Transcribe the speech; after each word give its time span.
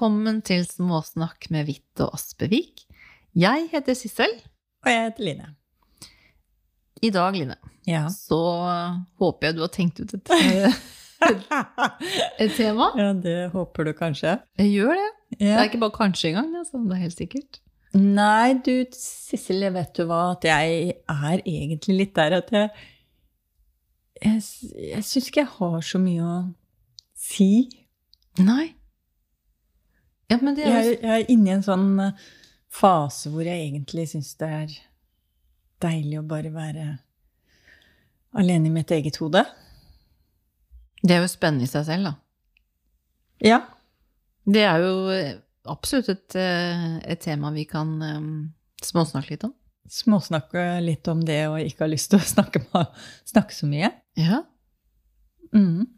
Velkommen 0.00 0.38
til 0.40 0.62
Småsnakk 0.64 1.50
med 1.52 1.66
Hvitt 1.68 2.00
og 2.00 2.14
Aspevik. 2.16 2.86
Jeg 3.36 3.66
heter 3.68 3.92
Sissel. 3.92 4.30
Og 4.80 4.88
jeg 4.88 5.02
heter 5.10 5.26
Line. 5.26 5.48
I 7.04 7.10
dag, 7.12 7.36
Line, 7.36 7.56
Ja. 7.86 8.06
så 8.08 8.38
håper 9.20 9.46
jeg 9.50 9.58
du 9.58 9.60
har 9.60 9.68
tenkt 9.68 10.00
ut 10.00 10.14
et, 10.16 10.32
et 12.40 12.56
tema. 12.56 12.88
ja, 13.02 13.10
det 13.12 13.50
håper 13.52 13.90
du 13.90 13.92
kanskje. 13.92 14.38
Jeg 14.56 14.72
gjør 14.72 14.96
det. 15.02 15.10
Det 15.36 15.52
er 15.52 15.68
ikke 15.68 15.82
bare 15.84 15.96
kanskje 15.98 16.32
engang, 16.32 16.48
det, 16.56 16.64
det 16.72 16.96
er 16.96 17.04
helt 17.04 17.18
sikkert. 17.20 17.60
Nei, 17.92 18.54
du, 18.64 18.72
Sissel, 18.96 19.68
vet 19.76 19.92
du 20.00 20.06
hva, 20.08 20.30
at 20.32 20.48
jeg 20.48 20.96
er 20.96 21.44
egentlig 21.44 22.00
litt 22.00 22.16
der 22.16 22.40
at 22.40 22.48
jeg 22.56 22.72
Jeg, 24.24 24.42
jeg 24.96 25.04
syns 25.04 25.28
ikke 25.28 25.44
jeg 25.44 25.54
har 25.60 25.80
så 25.92 26.00
mye 26.00 26.24
å 26.24 26.42
si. 27.20 27.68
Nei. 28.40 28.70
Ja, 30.30 30.38
men 30.40 30.54
det 30.56 30.66
er 30.66 30.78
Jeg, 30.78 31.00
jeg 31.02 31.10
er 31.24 31.32
inne 31.32 31.50
i 31.50 31.56
en 31.56 31.66
sånn 31.66 31.88
eh, 32.04 32.24
fase 32.70 33.32
hvor 33.32 33.46
jeg 33.46 33.66
egentlig 33.66 34.06
syns 34.12 34.32
det 34.38 34.50
er 34.60 34.74
deilig 35.82 36.20
å 36.20 36.26
bare 36.28 36.52
være 36.54 36.86
alene 38.38 38.70
i 38.70 38.74
mitt 38.74 38.92
eget 38.94 39.18
hode. 39.18 39.42
Det 41.00 41.16
er 41.16 41.24
jo 41.24 41.30
spennende 41.32 41.66
i 41.66 41.70
seg 41.70 41.86
selv, 41.88 42.10
da. 42.10 42.14
Ja. 43.40 43.60
Det 44.44 44.62
er 44.66 44.84
jo 44.84 44.94
eh, 45.14 45.38
absolutt 45.70 46.10
et, 46.12 46.36
eh, 46.38 46.98
et 47.10 47.22
tema 47.24 47.50
vi 47.54 47.64
kan 47.68 47.96
um, 47.98 48.28
småsnakke 48.84 49.34
litt 49.34 49.46
om. 49.48 49.54
Småsnakke 49.90 50.62
litt 50.84 51.08
om 51.10 51.24
det 51.26 51.40
og 51.50 51.58
ikke 51.64 51.86
ha 51.86 51.90
lyst 51.90 52.12
til 52.12 52.20
å 52.20 52.28
snakke, 52.34 52.62
snakke 53.28 53.56
så 53.56 53.68
mye. 53.70 53.90
Ja. 54.20 54.44
Mm. 55.56 55.88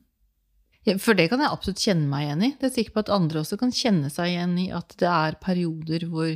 For 0.82 1.14
det 1.14 1.28
kan 1.30 1.42
jeg 1.42 1.54
absolutt 1.54 1.82
kjenne 1.82 2.08
meg 2.10 2.26
igjen 2.26 2.40
i. 2.42 2.48
Det 2.58 2.66
er 2.66 2.72
sikkert 2.72 2.78
sikker 2.80 2.94
på 2.96 3.02
at 3.04 3.12
andre 3.14 3.42
også 3.42 3.58
kan 3.60 3.74
kjenne 3.74 4.08
seg 4.10 4.32
igjen 4.32 4.56
i 4.58 4.64
at 4.74 4.96
det 4.98 5.10
er 5.10 5.38
perioder 5.42 6.08
hvor 6.10 6.32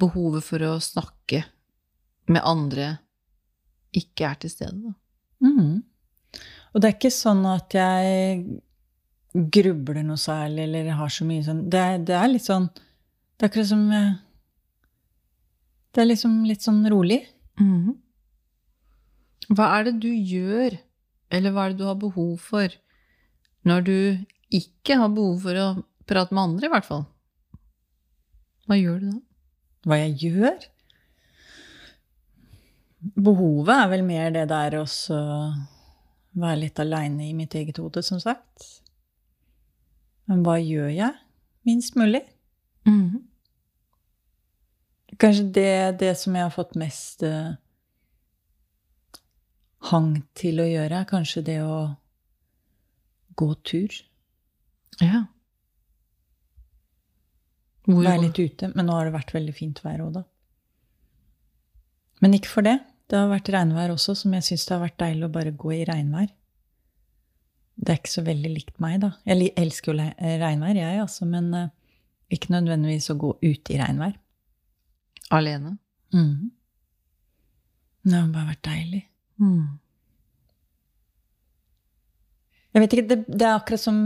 behovet 0.00 0.46
for 0.46 0.64
å 0.66 0.72
snakke 0.82 1.44
med 2.30 2.42
andre 2.46 2.88
ikke 3.96 4.26
er 4.26 4.40
til 4.42 4.52
stede. 4.52 4.94
Mm. 5.44 5.80
Og 6.70 6.82
det 6.82 6.88
er 6.88 6.96
ikke 6.96 7.14
sånn 7.14 7.44
at 7.50 7.74
jeg 7.74 8.42
grubler 9.54 10.02
noe 10.06 10.18
særlig 10.18 10.66
eller 10.66 10.90
har 10.98 11.10
så 11.14 11.24
mye 11.26 11.44
sånn 11.46 11.62
Det 11.70 11.82
det 12.08 12.16
er 12.18 12.30
litt 12.32 12.42
sånn 12.42 12.64
Det 12.74 13.44
er 13.44 13.50
akkurat 13.50 13.68
som 13.70 13.84
eh, 13.94 14.16
Det 15.94 16.02
er 16.02 16.08
liksom 16.08 16.34
litt 16.48 16.66
sånn 16.66 16.82
rolig. 16.90 17.20
Mm. 17.62 17.94
Hva 19.50 19.72
er 19.76 19.88
det 19.88 19.96
du 20.02 20.10
gjør, 20.10 20.76
eller 21.34 21.54
hva 21.54 21.64
er 21.64 21.72
det 21.72 21.80
du 21.80 21.88
har 21.88 21.98
behov 21.98 22.36
for, 22.42 22.70
når 23.68 23.86
du 23.86 23.96
ikke 24.50 24.96
har 24.98 25.10
behov 25.14 25.40
for 25.44 25.60
å 25.60 25.68
prate 26.10 26.34
med 26.34 26.42
andre, 26.42 26.66
i 26.66 26.72
hvert 26.72 26.86
fall? 26.86 27.04
Hva 28.66 28.78
gjør 28.78 29.00
du 29.02 29.08
da? 29.10 29.18
Hva 29.88 29.98
jeg 30.02 30.16
gjør? 30.24 30.66
Behovet 33.16 33.74
er 33.76 33.88
vel 33.94 34.04
mer 34.04 34.32
det 34.34 34.46
der 34.50 34.76
å 34.80 34.84
være 36.40 36.60
litt 36.64 36.82
aleine 36.82 37.28
i 37.28 37.34
mitt 37.36 37.54
eget 37.56 37.80
hode, 37.80 38.02
som 38.04 38.20
sagt. 38.22 38.68
Men 40.30 40.44
hva 40.46 40.58
gjør 40.60 40.92
jeg? 40.92 41.16
Minst 41.66 41.96
mulig. 41.98 42.22
Mhm. 42.86 43.26
Kanskje 45.20 45.50
det, 45.52 45.98
det 46.00 46.14
som 46.16 46.36
jeg 46.36 46.46
har 46.46 46.52
fått 46.54 46.76
mest 46.80 47.22
eh, 47.26 47.56
hang 49.90 50.22
til 50.38 50.62
å 50.62 50.68
gjøre, 50.68 51.02
er 51.02 51.08
kanskje 51.10 51.42
det 51.44 51.58
å 51.60 51.80
gå 53.40 53.48
tur. 53.66 53.96
Ja. 55.00 55.24
Hvor, 57.88 58.04
Være 58.04 58.26
litt 58.26 58.38
ute. 58.38 58.70
Men 58.74 58.86
nå 58.88 58.98
har 58.98 59.08
det 59.08 59.16
vært 59.16 59.34
veldig 59.34 59.56
fint 59.56 59.80
vær 59.84 60.04
òg, 60.04 60.12
da. 60.20 60.24
Men 62.20 62.36
ikke 62.36 62.52
for 62.52 62.66
det. 62.66 62.76
Det 63.10 63.18
har 63.18 63.30
vært 63.32 63.48
regnvær 63.50 63.90
også, 63.96 64.14
som 64.14 64.36
jeg 64.36 64.46
syns 64.46 64.68
det 64.68 64.76
har 64.76 64.84
vært 64.84 65.00
deilig 65.00 65.26
å 65.26 65.34
bare 65.34 65.56
gå 65.58 65.72
i 65.74 65.86
regnvær. 65.88 66.28
Det 67.80 67.94
er 67.94 67.98
ikke 67.98 68.12
så 68.12 68.22
veldig 68.26 68.50
likt 68.52 68.76
meg, 68.82 69.00
da. 69.02 69.14
Jeg 69.26 69.50
elsker 69.58 69.94
jo 69.94 70.04
eh, 70.04 70.36
regnvær, 70.38 70.76
jeg, 70.78 71.00
altså, 71.02 71.26
men 71.26 71.48
eh, 71.56 71.70
ikke 72.36 72.52
nødvendigvis 72.54 73.10
å 73.10 73.18
gå 73.18 73.32
ute 73.40 73.74
i 73.74 73.78
regnvær. 73.80 74.12
Alene? 75.34 75.78
Mm. 76.14 76.50
Det 78.04 78.14
har 78.14 78.28
bare 78.34 78.52
vært 78.52 78.66
deilig. 78.68 79.04
Mhm. 79.40 79.78
Jeg 82.70 82.84
vet 82.84 82.94
ikke, 82.94 83.08
det, 83.10 83.18
det 83.26 83.46
er 83.46 83.56
akkurat 83.56 83.82
som 83.82 84.02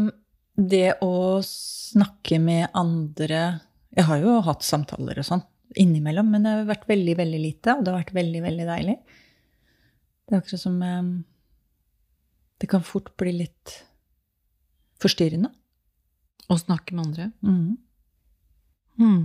det 0.54 0.94
å 1.02 1.40
snakke 1.44 2.38
med 2.38 2.68
andre 2.78 3.40
Jeg 3.94 4.06
har 4.06 4.20
jo 4.22 4.38
hatt 4.46 4.62
samtaler 4.66 5.18
og 5.18 5.26
sånn 5.26 5.42
innimellom, 5.80 6.28
men 6.30 6.44
det 6.44 6.52
har 6.52 6.66
vært 6.68 6.86
veldig, 6.86 7.14
veldig 7.18 7.38
lite, 7.42 7.74
og 7.74 7.82
det 7.82 7.90
har 7.90 8.02
vært 8.04 8.14
veldig, 8.14 8.40
veldig 8.44 8.66
deilig. 8.68 8.94
Det 10.24 10.36
er 10.36 10.42
akkurat 10.42 10.62
som 10.62 10.76
eh, 10.82 11.08
Det 12.62 12.68
kan 12.70 12.84
fort 12.86 13.10
bli 13.20 13.32
litt 13.40 13.72
forstyrrende. 15.02 15.50
Å 16.48 16.58
snakke 16.60 16.94
med 16.94 17.06
andre? 17.08 17.30
Mm. 17.42 17.76
mm. 19.00 19.22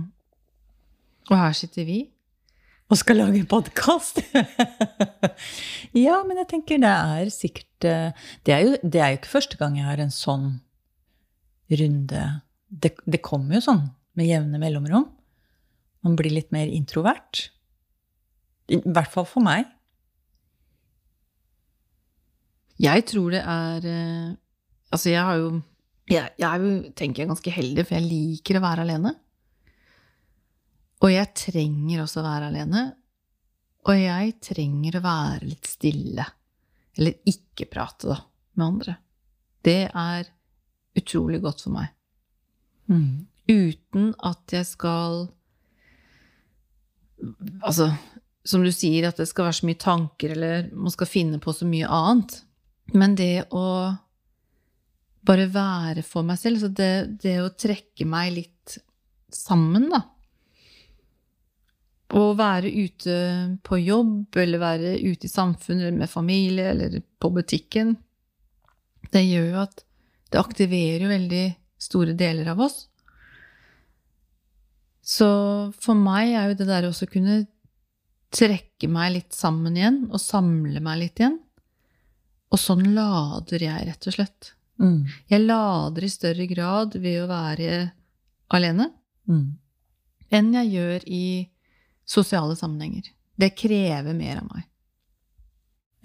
Og 1.30 1.36
her 1.36 1.54
sitter 1.56 1.86
vi. 1.86 2.00
Og 2.90 2.98
skal 2.98 3.20
lage 3.20 3.38
en 3.38 3.46
podkast! 3.46 4.18
ja, 6.06 6.16
men 6.26 6.40
jeg 6.40 6.48
tenker 6.50 6.80
det 6.82 6.90
er 6.90 7.28
sikkert 7.30 7.86
eh, 7.86 8.24
det 8.46 8.54
er, 8.54 8.64
jo, 8.66 8.72
det 8.82 8.98
er 9.00 9.12
jo 9.12 9.20
ikke 9.20 9.34
første 9.36 9.58
gang 9.60 9.76
jeg 9.78 9.86
har 9.86 10.02
en 10.02 10.10
sånn 10.10 10.48
runde. 11.70 12.24
Det, 12.66 12.90
det 13.06 13.22
kommer 13.22 13.60
jo 13.60 13.62
sånn 13.68 13.84
med 14.18 14.26
jevne 14.26 14.58
mellomrom. 14.58 15.06
Man 16.02 16.18
blir 16.18 16.34
litt 16.34 16.50
mer 16.50 16.66
introvert. 16.66 17.46
I 18.74 18.80
hvert 18.82 19.14
fall 19.14 19.28
for 19.28 19.46
meg. 19.46 19.70
Jeg 22.80 23.06
tror 23.12 23.34
det 23.36 23.44
er 23.44 23.86
eh, 23.86 24.28
Altså, 24.90 25.12
jeg 25.12 25.22
har 25.22 25.36
jo 25.36 25.50
Jeg, 26.10 26.32
jeg 26.40 26.46
er 26.48 26.62
jo, 26.64 26.70
tenker 26.98 27.22
jeg, 27.22 27.30
ganske 27.30 27.52
heldig, 27.54 27.84
for 27.86 28.00
jeg 28.00 28.08
liker 28.10 28.58
å 28.58 28.64
være 28.64 28.82
alene. 28.82 29.14
Og 31.00 31.12
jeg 31.12 31.32
trenger 31.36 32.02
også 32.02 32.20
å 32.20 32.26
være 32.26 32.50
alene. 32.50 32.84
Og 33.88 33.96
jeg 33.96 34.34
trenger 34.44 34.98
å 34.98 35.04
være 35.04 35.48
litt 35.48 35.70
stille. 35.70 36.26
Eller 36.98 37.16
ikke 37.30 37.68
prate, 37.70 38.10
da, 38.10 38.18
med 38.58 38.66
andre. 38.66 38.96
Det 39.64 39.80
er 39.88 40.28
utrolig 41.00 41.40
godt 41.44 41.64
for 41.64 41.76
meg. 41.78 41.92
Uten 43.50 44.14
at 44.26 44.56
jeg 44.56 44.66
skal 44.68 45.28
Altså, 47.60 47.90
som 48.48 48.62
du 48.64 48.70
sier, 48.72 49.04
at 49.06 49.18
det 49.20 49.26
skal 49.28 49.44
være 49.44 49.58
så 49.58 49.66
mye 49.68 49.78
tanker, 49.80 50.32
eller 50.32 50.70
man 50.72 50.92
skal 50.94 51.08
finne 51.10 51.40
på 51.42 51.52
så 51.52 51.66
mye 51.68 51.88
annet. 51.92 52.38
Men 52.96 53.12
det 53.18 53.44
å 53.52 53.64
bare 55.28 55.44
være 55.52 56.04
for 56.06 56.24
meg 56.24 56.40
selv, 56.40 56.62
så 56.62 56.70
det, 56.72 57.20
det 57.20 57.36
å 57.42 57.50
trekke 57.52 58.06
meg 58.08 58.32
litt 58.38 58.78
sammen, 59.36 59.90
da. 59.92 60.00
Å 62.10 62.22
være 62.34 62.70
ute 62.74 63.16
på 63.62 63.78
jobb, 63.78 64.36
eller 64.42 64.58
være 64.62 64.94
ute 64.98 65.28
i 65.28 65.30
samfunnet, 65.30 65.94
med 65.94 66.10
familie, 66.10 66.72
eller 66.72 66.98
på 67.22 67.30
butikken, 67.34 67.94
det 69.14 69.22
gjør 69.26 69.46
jo 69.52 69.60
at 69.62 69.84
det 70.30 70.40
aktiverer 70.40 71.04
jo 71.04 71.10
veldig 71.10 71.44
store 71.80 72.14
deler 72.18 72.50
av 72.52 72.60
oss. 72.66 72.84
Så 75.02 75.28
for 75.82 75.98
meg 75.98 76.34
er 76.36 76.50
jo 76.50 76.58
det 76.60 76.68
der 76.68 76.86
også 76.88 77.08
å 77.08 77.12
kunne 77.14 77.38
trekke 78.30 78.90
meg 78.90 79.14
litt 79.16 79.34
sammen 79.34 79.78
igjen, 79.78 80.02
og 80.10 80.22
samle 80.22 80.82
meg 80.84 81.00
litt 81.04 81.22
igjen. 81.22 81.38
Og 82.50 82.58
sånn 82.58 82.84
lader 82.94 83.62
jeg, 83.62 83.86
rett 83.88 84.06
og 84.10 84.16
slett. 84.16 84.52
Mm. 84.80 85.00
Jeg 85.30 85.44
lader 85.46 86.06
i 86.06 86.10
større 86.10 86.46
grad 86.50 86.94
ved 86.98 87.22
å 87.24 87.30
være 87.30 87.90
alene 88.50 88.90
Mm. 89.30 89.58
enn 90.32 90.52
jeg 90.56 90.70
gjør 90.72 91.04
i 91.06 91.24
sosiale 92.08 92.56
sammenhenger. 92.56 93.10
Det 93.36 93.50
krever 93.56 94.14
mer 94.16 94.42
av 94.42 94.50
meg. 94.50 94.66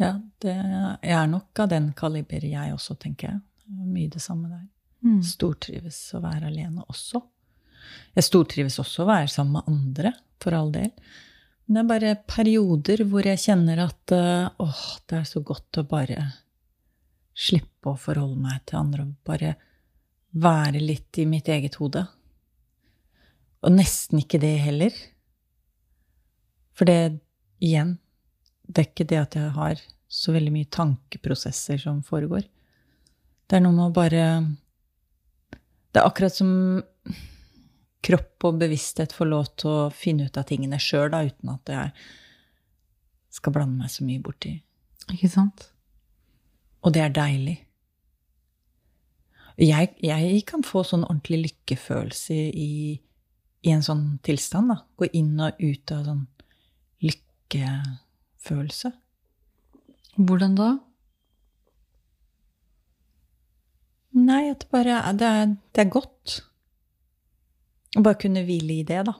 Ja, 0.01 0.11
det, 0.43 0.55
jeg 0.55 1.15
er 1.15 1.27
nok 1.31 1.59
av 1.63 1.69
den 1.71 1.91
kaliber, 1.95 2.43
jeg 2.43 2.73
også, 2.75 2.97
tenker 2.99 3.29
jeg. 3.29 3.41
Mye 3.71 4.11
det 4.11 4.21
samme 4.23 4.49
der. 4.51 4.65
Mm. 5.05 5.21
Stortrives 5.23 5.99
å 6.17 6.21
være 6.23 6.49
alene 6.49 6.83
også. 6.89 7.21
Jeg 8.15 8.27
stortrives 8.27 8.79
også 8.81 9.03
å 9.03 9.09
være 9.09 9.31
sammen 9.31 9.59
med 9.59 9.71
andre, 9.71 10.11
for 10.41 10.57
all 10.57 10.71
del. 10.73 10.91
Men 11.65 11.77
det 11.77 11.81
er 11.81 11.89
bare 11.89 12.15
perioder 12.29 13.05
hvor 13.09 13.25
jeg 13.25 13.41
kjenner 13.41 13.85
at 13.85 14.13
eh, 14.13 14.49
åh, 14.61 14.83
det 15.09 15.21
er 15.21 15.29
så 15.29 15.41
godt 15.45 15.79
å 15.81 15.85
bare 15.89 16.27
slippe 17.35 17.91
å 17.91 17.99
forholde 17.99 18.37
meg 18.39 18.61
til 18.67 18.79
andre 18.79 19.05
og 19.07 19.15
bare 19.27 19.55
være 20.35 20.81
litt 20.83 21.17
i 21.19 21.25
mitt 21.29 21.49
eget 21.51 21.79
hode. 21.79 22.03
Og 23.65 23.73
nesten 23.73 24.21
ikke 24.21 24.39
det 24.43 24.53
heller. 24.61 24.93
For 26.75 26.87
det, 26.89 27.19
igjen, 27.63 27.95
det 28.67 28.81
er 28.81 28.89
ikke 28.89 29.07
det 29.07 29.21
at 29.21 29.37
jeg 29.39 29.53
har 29.55 29.81
så 30.11 30.33
veldig 30.35 30.53
mye 30.53 30.71
tankeprosesser 30.71 31.79
som 31.81 32.01
foregår. 32.05 32.43
Det 33.45 33.57
er 33.57 33.63
noe 33.63 33.75
med 33.75 33.89
å 33.89 33.95
bare 33.95 34.25
Det 35.93 36.01
er 36.01 36.07
akkurat 36.07 36.33
som 36.33 36.51
kropp 38.05 38.45
og 38.45 38.59
bevissthet 38.61 39.15
får 39.15 39.29
lov 39.29 39.47
til 39.57 39.71
å 39.71 39.93
finne 39.93 40.27
ut 40.27 40.37
av 40.37 40.45
tingene 40.49 40.79
sjøl, 40.81 41.13
uten 41.13 41.53
at 41.53 41.71
jeg 41.71 41.93
skal 43.33 43.55
blande 43.55 43.79
meg 43.79 43.91
så 43.91 44.05
mye 44.05 44.21
borti. 44.21 44.51
Ikke 45.13 45.29
sant? 45.31 45.69
Og 46.85 46.93
det 46.93 47.01
er 47.01 47.15
deilig. 47.15 47.55
Jeg, 49.57 49.95
jeg 50.03 50.43
kan 50.49 50.65
få 50.67 50.83
sånn 50.83 51.05
ordentlig 51.07 51.39
lykkefølelse 51.45 52.35
i, 52.35 52.71
i 53.63 53.73
en 53.73 53.83
sånn 53.85 54.19
tilstand. 54.25 54.73
da. 54.73 54.81
Gå 54.99 55.09
inn 55.15 55.33
og 55.39 55.63
ut 55.63 55.95
av 55.95 56.03
sånn 56.09 56.25
lykkefølelse. 57.55 58.91
Hvordan 60.15 60.55
da? 60.55 60.69
Nei, 64.15 64.49
at 64.49 64.67
bare 64.71 65.01
det 65.13 65.27
er, 65.27 65.55
det 65.75 65.81
er 65.83 65.91
godt. 65.91 66.41
Å 67.95 68.03
bare 68.03 68.19
kunne 68.19 68.45
hvile 68.47 68.79
i 68.79 68.85
det, 68.87 69.01
da. 69.07 69.15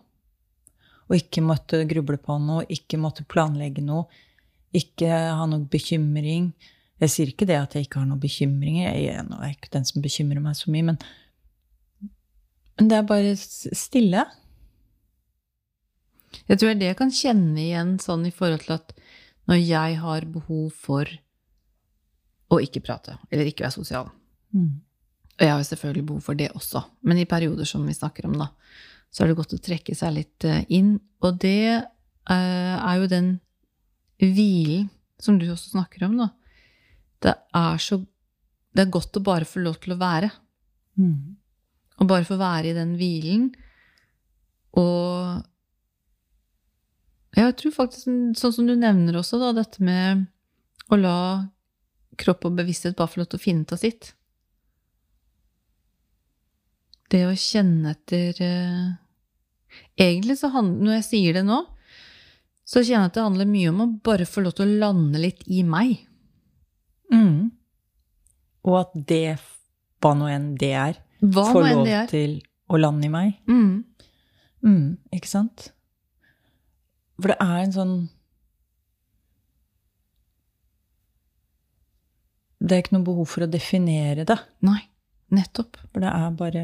Og 1.10 1.18
ikke 1.18 1.44
måtte 1.44 1.84
gruble 1.88 2.18
på 2.18 2.38
noe, 2.40 2.66
ikke 2.72 2.98
måtte 2.98 3.28
planlegge 3.28 3.84
noe, 3.84 4.08
ikke 4.76 5.10
ha 5.12 5.46
noe 5.48 5.68
bekymring. 5.72 6.54
Jeg 7.00 7.12
sier 7.12 7.30
ikke 7.32 7.48
det 7.48 7.60
at 7.60 7.76
jeg 7.76 7.86
ikke 7.86 8.00
har 8.00 8.08
noen 8.08 8.24
bekymringer. 8.24 8.96
Jeg 8.96 9.20
er 9.20 9.52
ikke 9.52 9.74
den 9.76 9.86
som 9.86 10.02
bekymrer 10.04 10.42
meg 10.44 10.56
så 10.56 10.72
mye, 10.72 10.94
men, 10.94 10.98
men 12.80 12.90
det 12.90 12.98
er 12.98 13.08
bare 13.08 13.36
stille. 13.36 14.24
Jeg 16.50 16.60
tror 16.60 16.70
det 16.70 16.76
er 16.76 16.82
det 16.82 16.90
jeg 16.92 17.00
kan 17.02 17.14
kjenne 17.14 17.62
igjen 17.62 17.96
sånn 18.04 18.26
i 18.28 18.34
forhold 18.36 18.66
til 18.66 18.76
at 18.78 18.96
når 19.50 19.62
jeg 19.62 20.00
har 20.02 20.28
behov 20.34 20.74
for 20.74 21.10
å 22.54 22.60
ikke 22.62 22.84
prate, 22.86 23.18
eller 23.32 23.50
ikke 23.50 23.68
være 23.68 23.80
sosial 23.80 24.12
Mm. 24.56 24.78
Og 25.36 25.42
jeg 25.44 25.52
har 25.52 25.60
jo 25.60 25.68
selvfølgelig 25.68 26.06
behov 26.08 26.22
for 26.24 26.40
det 26.40 26.46
også, 26.56 26.80
men 27.04 27.18
i 27.20 27.28
perioder 27.28 27.68
som 27.68 27.84
vi 27.84 27.92
snakker 27.92 28.30
om, 28.30 28.38
da, 28.40 28.46
så 29.12 29.24
er 29.24 29.32
det 29.32 29.38
godt 29.40 29.56
å 29.58 29.60
trekke 29.66 29.96
seg 29.98 30.14
litt 30.16 30.46
eh, 30.48 30.62
inn. 30.72 30.94
Og 31.20 31.42
det 31.44 31.74
eh, 31.76 32.76
er 32.76 33.02
jo 33.02 33.10
den 33.12 33.28
hvilen 34.24 34.88
som 35.20 35.36
du 35.40 35.48
også 35.50 35.74
snakker 35.74 36.06
om, 36.08 36.16
da. 36.22 36.30
Det 37.24 37.34
er 37.56 37.82
så 37.82 38.04
Det 38.76 38.84
er 38.84 38.92
godt 38.92 39.16
å 39.16 39.24
bare 39.24 39.48
få 39.48 39.62
lov 39.64 39.78
til 39.80 39.94
å 39.96 40.00
være. 40.00 40.30
Mm. 41.00 41.36
Og 42.00 42.08
bare 42.08 42.28
få 42.28 42.36
være 42.36 42.74
i 42.74 42.76
den 42.76 42.98
hvilen. 43.00 43.46
Og 44.76 45.44
jeg 47.36 47.56
tror 47.60 47.74
faktisk, 47.76 48.08
sånn 48.40 48.54
som 48.56 48.68
du 48.68 48.76
nevner 48.80 49.18
også, 49.20 49.40
da, 49.42 49.52
dette 49.58 49.84
med 49.84 50.26
å 50.92 51.00
la 51.00 51.18
kropp 52.20 52.48
og 52.48 52.56
bevissthet 52.60 52.96
bare 52.96 53.12
få 53.12 53.22
lov 53.22 53.32
til 53.32 53.40
å 53.42 53.44
finne 53.44 53.66
ut 53.66 53.74
av 53.76 53.82
sitt. 53.82 54.14
Det 57.12 57.26
å 57.28 57.36
kjenne 57.38 57.92
etter 57.94 58.40
eh, 58.42 58.86
Egentlig 60.00 60.40
så 60.40 60.50
handler 60.50 60.88
Når 60.88 60.96
jeg 60.96 61.06
sier 61.06 61.36
det 61.38 61.44
nå, 61.46 61.60
så 62.66 62.82
kjenner 62.82 63.06
jeg 63.06 63.12
at 63.12 63.18
det 63.18 63.26
handler 63.28 63.50
mye 63.52 63.70
om 63.70 63.82
å 63.84 63.88
bare 64.08 64.26
få 64.26 64.42
lov 64.42 64.56
til 64.58 64.66
å 64.66 64.78
lande 64.82 65.20
litt 65.22 65.44
i 65.52 65.60
meg. 65.68 66.00
Mm. 67.14 67.52
Og 68.66 68.78
at 68.80 68.96
det, 69.12 69.36
hva 70.02 70.16
nå 70.18 70.32
enn 70.32 70.48
det 70.58 70.72
er, 70.74 70.98
Hva 71.22 71.44
får 71.52 71.68
lov 71.68 71.84
det 71.86 71.94
er. 72.00 72.08
til 72.10 72.40
å 72.72 72.80
lande 72.82 73.06
i 73.06 73.12
meg. 73.14 73.36
Mm. 73.46 73.84
Mm, 74.66 74.88
ikke 75.14 75.30
sant? 75.30 75.68
For 77.22 77.32
det 77.32 77.38
er 77.40 77.58
en 77.64 77.72
sånn 77.76 77.96
Det 82.66 82.72
er 82.76 82.82
ikke 82.82 82.96
noe 82.96 83.06
behov 83.06 83.28
for 83.30 83.46
å 83.46 83.50
definere 83.52 84.24
det. 84.26 84.38
Nei, 84.66 84.80
nettopp. 85.36 85.78
For 85.92 86.02
det 86.02 86.10
er 86.10 86.32
bare 86.40 86.64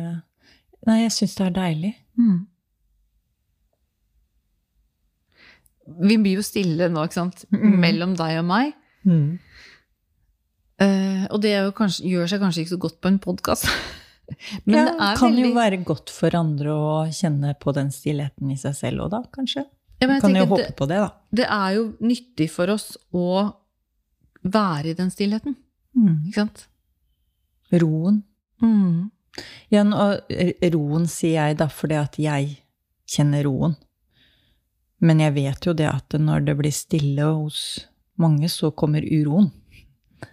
Nei, 0.88 1.04
jeg 1.04 1.12
syns 1.14 1.36
det 1.38 1.44
er 1.46 1.52
deilig. 1.60 1.92
Mm. 2.18 2.40
Vi 6.10 6.16
blir 6.24 6.40
jo 6.40 6.46
stille 6.46 6.88
nå, 6.90 7.04
ikke 7.06 7.20
sant, 7.20 7.44
Mm. 7.52 7.76
mellom 7.84 8.16
deg 8.18 8.40
og 8.40 8.46
meg. 8.50 8.72
Eh, 10.82 11.28
og 11.30 11.42
det 11.44 11.52
er 11.54 11.66
jo 11.68 11.72
kanskje, 11.78 12.08
gjør 12.10 12.28
seg 12.32 12.40
kanskje 12.42 12.62
ikke 12.64 12.74
så 12.74 12.80
godt 12.82 12.98
på 13.02 13.08
en 13.12 13.20
podkast. 13.20 13.68
Men 14.66 14.76
ja, 14.80 14.86
det 14.88 15.20
kan 15.20 15.36
veldig 15.36 15.46
jo 15.52 15.54
være 15.60 15.84
godt 15.86 16.10
for 16.10 16.34
andre 16.40 16.70
å 16.74 17.06
kjenne 17.14 17.54
på 17.60 17.74
den 17.78 17.92
stillheten 17.94 18.50
i 18.50 18.58
seg 18.58 18.74
selv 18.80 19.06
òg, 19.06 19.12
da, 19.12 19.22
kanskje. 19.38 19.68
Ja, 20.02 20.08
jeg 20.10 20.22
Kan 20.24 20.36
jo 20.36 20.46
håpe 20.50 20.64
det, 20.64 20.76
på 20.80 20.88
det, 20.90 20.98
da. 20.98 21.10
det 21.32 21.46
er 21.46 21.74
jo 21.78 21.84
nyttig 22.02 22.50
for 22.50 22.74
oss 22.74 22.96
å 23.14 23.54
være 24.42 24.92
i 24.92 24.98
den 24.98 25.12
stillheten, 25.14 25.54
ikke 25.94 26.40
sant? 26.40 26.66
Roen. 27.72 28.24
Mm. 28.64 29.12
Ja, 29.72 29.86
og 29.86 30.34
roen 30.74 31.06
sier 31.08 31.38
jeg 31.38 31.60
da 31.62 31.70
fordi 31.72 32.00
at 32.00 32.18
jeg 32.20 32.58
kjenner 33.12 33.46
roen. 33.48 33.78
Men 35.02 35.22
jeg 35.24 35.34
vet 35.38 35.66
jo 35.66 35.74
det 35.78 35.88
at 35.90 36.18
når 36.18 36.46
det 36.50 36.58
blir 36.60 36.74
stille 36.74 37.30
hos 37.30 37.62
mange, 38.22 38.50
så 38.52 38.70
kommer 38.74 39.06
uroen. 39.06 39.50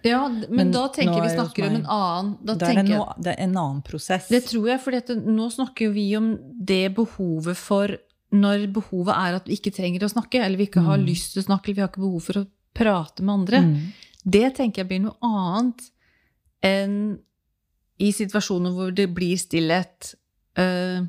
Ja, 0.05 0.27
men, 0.29 0.55
Men 0.55 0.71
da 0.71 0.83
tenker 0.93 1.17
vi 1.23 1.31
er 1.31 1.33
snakker 1.33 1.65
om 1.65 1.75
en 1.79 1.85
annen 1.89 2.27
Da 2.45 2.53
Da 2.61 2.67
er 2.69 2.77
det, 2.77 2.91
no, 2.91 3.07
det 3.17 3.31
er 3.31 3.39
en 3.47 3.55
annen 3.57 3.79
prosess. 3.81 4.27
Det 4.29 4.43
tror 4.45 4.67
jeg, 4.69 4.81
for 4.83 5.15
nå 5.25 5.47
snakker 5.49 5.87
jo 5.87 5.95
vi 5.95 6.05
om 6.19 6.27
det 6.53 6.83
behovet 6.93 7.57
for 7.57 7.95
Når 8.31 8.67
behovet 8.73 9.15
er 9.15 9.35
at 9.39 9.45
vi 9.49 9.55
ikke 9.57 9.73
trenger 9.73 10.03
å 10.05 10.11
snakke, 10.11 10.41
eller 10.45 10.57
vi 10.57 10.67
ikke 10.67 10.83
har 10.85 10.97
Mm. 10.99 11.05
lyst 11.07 11.33
til 11.33 11.41
å 11.41 11.45
snakke, 11.47 11.69
eller 11.69 11.75
vi 11.75 11.81
har 11.81 11.89
ikke 11.89 12.03
behov 12.05 12.21
for 12.21 12.33
å 12.43 12.47
prate 12.75 13.23
med 13.23 13.33
andre. 13.33 13.61
Mm. 13.65 13.93
Det 14.29 14.55
tenker 14.55 14.83
jeg 14.83 14.87
blir 14.87 14.99
noe 15.01 15.17
annet 15.23 15.89
enn 16.61 17.19
i 17.99 18.11
situasjoner 18.11 18.71
hvor 18.71 18.91
det 18.95 19.07
blir 19.13 19.35
stillhet, 19.37 20.13
øh, 20.57 21.07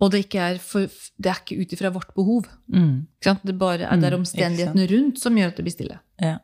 og 0.00 0.10
det 0.12 0.26
ikke 0.26 0.38
er, 0.54 0.58
for, 0.58 0.86
det 1.18 1.26
er 1.32 1.40
ikke 1.42 1.58
ut 1.60 1.72
ifra 1.72 1.90
vårt 1.92 2.14
behov. 2.14 2.46
Mm. 2.70 3.06
Det, 3.20 3.58
bare 3.58 3.80
er, 3.90 3.96
det 3.96 4.04
er 4.12 4.16
Mm, 4.16 4.20
omstendighetene 4.22 4.86
rundt 4.90 5.18
som 5.18 5.34
gjør 5.34 5.48
at 5.48 5.56
det 5.56 5.64
blir 5.64 5.72
stille. 5.74 5.98
Ja. 6.20 6.38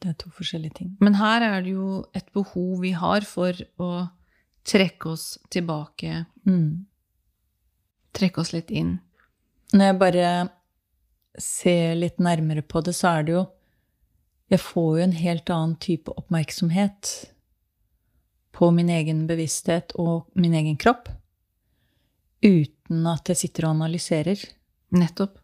Det 0.00 0.08
er 0.08 0.14
to 0.14 0.30
forskjellige 0.30 0.74
ting. 0.74 0.96
Men 1.00 1.14
her 1.14 1.42
er 1.42 1.62
det 1.62 1.72
jo 1.74 2.04
et 2.14 2.32
behov 2.32 2.80
vi 2.80 2.90
har 2.92 3.20
for 3.20 3.52
å 3.78 4.10
trekke 4.64 5.06
oss 5.12 5.38
tilbake, 5.50 6.26
Mm. 6.46 6.86
trekke 8.14 8.38
oss 8.38 8.52
litt 8.52 8.70
inn. 8.70 9.00
Når 9.72 9.88
jeg 9.88 9.98
bare 10.00 10.30
ser 11.40 11.94
litt 11.96 12.20
nærmere 12.20 12.62
på 12.62 12.82
det, 12.84 12.94
så 12.96 13.16
er 13.18 13.26
det 13.26 13.36
jo 13.38 13.44
Jeg 14.52 14.60
får 14.60 14.88
jo 14.98 15.04
en 15.06 15.14
helt 15.16 15.50
annen 15.50 15.76
type 15.80 16.12
oppmerksomhet 16.12 17.12
på 18.52 18.68
min 18.76 18.90
egen 18.92 19.22
bevissthet 19.26 19.94
og 19.96 20.26
min 20.36 20.52
egen 20.52 20.76
kropp 20.76 21.08
uten 22.44 23.06
at 23.08 23.30
jeg 23.30 23.38
sitter 23.38 23.64
og 23.64 23.78
analyserer. 23.78 24.36
Nettopp. 24.92 25.38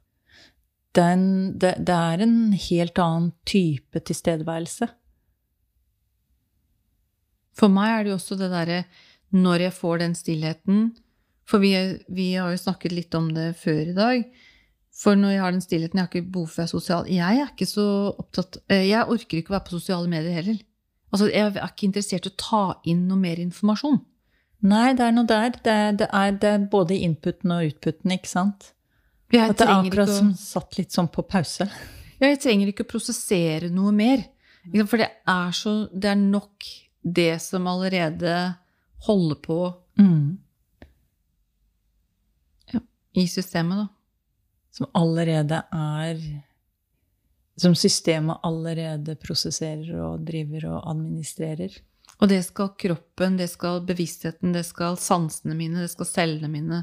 Det 0.92 1.04
er 1.04 1.14
en, 1.14 1.28
det, 1.56 1.73
det 1.88 1.94
er 1.94 2.25
en 2.25 2.37
helt 2.52 3.00
annen 3.00 3.30
type 3.49 4.02
tilstedeværelse. 4.11 4.90
For 7.56 7.73
meg 7.73 7.94
er 7.94 8.04
det 8.04 8.12
jo 8.12 8.18
også 8.18 8.38
det 8.38 8.50
derre 8.52 8.82
når 9.35 9.68
jeg 9.68 9.76
får 9.78 10.02
den 10.02 10.16
stillheten 10.18 10.90
For 11.49 11.62
vi, 11.62 11.73
vi 12.12 12.28
har 12.37 12.52
jo 12.52 12.61
snakket 12.61 12.93
litt 12.93 13.14
om 13.17 13.31
det 13.33 13.55
før 13.61 13.81
i 13.93 13.97
dag. 13.97 14.25
For 14.99 15.17
når 15.17 15.33
jeg 15.33 15.43
har 15.45 15.55
den 15.55 15.62
stillheten, 15.64 15.99
jeg 16.00 16.05
har 16.05 16.11
ikke 16.11 16.33
behov 16.35 16.49
for 16.50 16.59
å 16.59 16.62
være 16.64 16.73
sosial 16.73 17.09
Jeg 17.12 17.40
er 17.40 17.52
ikke 17.52 17.69
så 17.71 17.85
opptatt 18.19 18.57
eh, 18.67 18.88
Jeg 18.88 19.07
orker 19.14 19.38
ikke 19.38 19.52
å 19.52 19.57
være 19.57 19.67
på 19.69 19.76
sosiale 19.76 20.11
medier 20.11 20.35
heller. 20.35 20.59
Altså, 21.12 21.28
Jeg 21.31 21.45
er 21.55 21.69
ikke 21.69 21.87
interessert 21.88 22.26
i 22.26 22.33
å 22.33 22.38
ta 22.43 22.62
inn 22.90 23.07
noe 23.09 23.21
mer 23.21 23.38
informasjon. 23.40 24.00
Nei, 24.69 24.88
det 24.99 25.05
er 25.07 25.14
noe 25.14 25.28
der. 25.31 25.55
Det 25.55 25.73
er, 25.73 25.93
det 26.00 26.09
er, 26.11 26.35
det 26.43 26.50
er 26.50 26.67
både 26.73 26.99
inputen 27.07 27.55
og 27.55 27.69
utputen, 27.71 28.12
ikke 28.17 28.33
sant? 28.33 28.73
Jeg 29.33 29.52
At 29.55 29.61
det 29.61 29.69
er 29.69 29.75
akkurat 29.76 30.11
ikke 30.11 30.19
som 30.19 30.33
satt 30.40 30.78
litt 30.81 30.97
sånn 30.97 31.09
på 31.14 31.23
pause. 31.31 31.69
ja, 32.19 32.26
jeg 32.33 32.40
trenger 32.43 32.73
ikke 32.73 32.87
å 32.88 32.90
prosessere 32.90 33.71
noe 33.71 33.93
mer. 33.95 34.26
For 34.83 34.99
det 35.00 35.09
er, 35.31 35.55
så, 35.55 35.78
det 35.95 36.11
er 36.11 36.19
nok 36.19 36.67
det 37.07 37.38
som 37.45 37.71
allerede 37.71 38.35
holder 39.07 39.40
på 39.47 39.61
Mm. 39.99 40.37
I 43.19 43.27
systemet, 43.31 43.85
da. 43.85 43.89
Som 44.79 44.91
allerede 44.95 45.63
er 45.75 46.21
Som 47.59 47.73
systemet 47.75 48.39
allerede 48.47 49.17
prosesserer 49.19 49.97
og 49.99 50.21
driver 50.23 50.69
og 50.71 50.91
administrerer. 50.93 51.73
Og 52.19 52.31
det 52.31 52.45
skal 52.47 52.73
kroppen, 52.79 53.37
det 53.39 53.49
skal 53.51 53.83
bevisstheten, 53.87 54.53
det 54.55 54.65
skal 54.67 54.99
sansene 54.99 55.57
mine, 55.59 55.83
det 55.83 55.91
skal 55.91 56.07
cellene 56.07 56.51
mine 56.53 56.83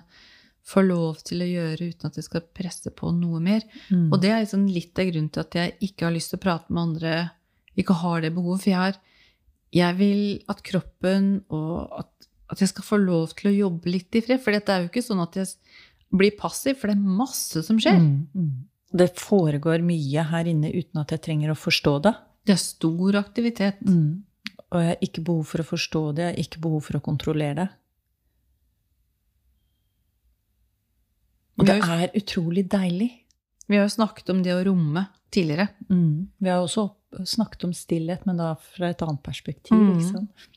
få 0.66 0.82
lov 0.82 1.20
til 1.26 1.44
å 1.46 1.48
gjøre 1.48 1.92
uten 1.92 2.10
at 2.10 2.18
jeg 2.18 2.26
skal 2.26 2.46
presse 2.58 2.92
på 2.96 3.12
noe 3.14 3.42
mer. 3.44 3.66
Mm. 3.92 4.08
Og 4.10 4.20
det 4.22 4.32
er 4.32 4.42
liksom 4.42 4.66
litt 4.72 4.98
av 4.98 5.10
grunnen 5.12 5.32
til 5.34 5.44
at 5.44 5.58
jeg 5.60 5.76
ikke 5.90 6.08
har 6.08 6.16
lyst 6.16 6.34
til 6.34 6.40
å 6.40 6.46
prate 6.46 6.74
med 6.74 6.84
andre, 6.88 7.18
ikke 7.78 7.98
har 8.02 8.24
det 8.24 8.32
behovet. 8.34 8.64
For 8.64 8.72
jeg, 8.72 8.80
har, 8.80 9.28
jeg 9.76 10.00
vil 10.00 10.24
at 10.52 10.64
kroppen 10.66 11.30
og 11.54 12.00
at, 12.02 12.30
at 12.56 12.64
jeg 12.64 12.72
skal 12.72 12.88
få 12.88 13.02
lov 13.04 13.36
til 13.38 13.52
å 13.52 13.58
jobbe 13.60 13.94
litt 13.94 14.18
i 14.18 14.24
fred. 14.26 14.42
For 14.42 14.56
det 14.56 14.64
er 14.66 14.86
jo 14.86 14.90
ikke 14.90 15.06
sånn 15.06 15.22
at 15.24 15.38
jeg 15.38 15.52
blir 16.14 16.36
passiv, 16.40 16.78
for 16.80 16.92
det 16.92 16.98
er 16.98 17.18
masse 17.20 17.64
som 17.66 17.80
skjer. 17.82 17.98
Mm. 18.00 18.28
Mm. 18.36 18.54
Det 18.96 19.10
foregår 19.20 19.84
mye 19.84 20.24
her 20.30 20.48
inne 20.48 20.72
uten 20.72 21.02
at 21.02 21.12
jeg 21.12 21.24
trenger 21.26 21.52
å 21.52 21.58
forstå 21.60 21.96
det. 22.06 22.14
Det 22.46 22.54
er 22.56 22.62
stor 22.62 23.18
aktivitet. 23.20 23.82
Mm. 23.84 24.24
Og 24.70 24.82
jeg 24.82 24.92
har 24.92 25.04
ikke 25.08 25.24
behov 25.26 25.50
for 25.50 25.64
å 25.64 25.68
forstå 25.68 26.04
det, 26.18 26.30
jeg 26.30 26.36
har 26.36 26.46
ikke 26.46 26.64
behov 26.64 26.86
for 26.88 27.00
å 27.00 27.04
kontrollere 27.04 27.58
det. 27.64 27.68
Og 31.56 31.70
det 31.70 31.78
er 31.80 32.12
utrolig 32.20 32.66
deilig. 32.68 33.12
vi 33.68 33.78
har 33.78 33.86
jo 33.88 33.94
snakket 33.96 34.30
om 34.30 34.44
det 34.44 34.54
å 34.54 34.64
romme 34.68 35.08
tidligere. 35.32 35.70
Mm. 35.90 36.28
Vi 36.38 36.50
har 36.50 36.60
også 36.62 36.90
snakket 37.26 37.64
om 37.64 37.74
stillhet, 37.74 38.26
men 38.28 38.38
da 38.38 38.54
fra 38.60 38.92
et 38.92 39.02
annet 39.02 39.24
perspektiv. 39.24 39.78
Mm. 39.78 39.96
Ikke 39.96 40.10
sant? 40.12 40.50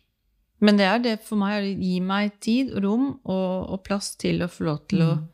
Men 0.58 0.76
det 0.76 0.86
er 0.90 0.98
det 0.98 1.16
for 1.22 1.38
meg. 1.38 1.62
å 1.62 1.86
Gi 1.86 2.00
meg 2.02 2.40
tid 2.42 2.72
og 2.74 2.82
rom 2.82 3.08
og, 3.22 3.70
og 3.74 3.82
plass 3.86 4.16
til 4.18 4.42
å 4.42 4.50
få 4.50 4.66
lov 4.66 4.86
til 4.90 5.04
å 5.06 5.10
Mm. 5.18 5.26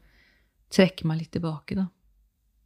Trekke 0.74 1.06
meg 1.08 1.22
litt 1.22 1.32
tilbake, 1.36 1.76
da. 1.78 1.86